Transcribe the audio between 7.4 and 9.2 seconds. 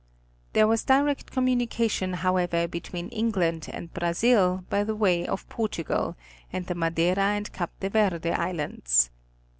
Cape de Verde Islands.